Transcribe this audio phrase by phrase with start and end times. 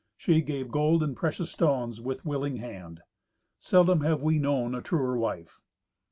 [0.17, 3.01] She gave gold and precious stones with willing hand.
[3.59, 5.59] Seldom have we known a truer wife.